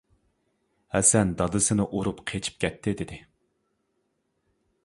ھەسەن 0.95 1.33
دادىسىنى 1.41 1.87
ئۇرۇپ 1.99 2.25
قېچىپ 2.31 2.57
كەتتى 2.65 2.97
دېدى. 3.03 3.23